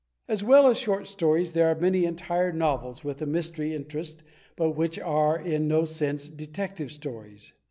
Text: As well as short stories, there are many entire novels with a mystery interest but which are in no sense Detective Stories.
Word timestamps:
As 0.27 0.43
well 0.43 0.65
as 0.65 0.79
short 0.79 1.05
stories, 1.05 1.53
there 1.53 1.67
are 1.67 1.79
many 1.79 2.05
entire 2.05 2.51
novels 2.51 3.03
with 3.03 3.21
a 3.21 3.27
mystery 3.27 3.75
interest 3.75 4.23
but 4.55 4.71
which 4.71 4.97
are 4.97 5.39
in 5.39 5.67
no 5.67 5.85
sense 5.85 6.27
Detective 6.27 6.91
Stories. 6.91 7.53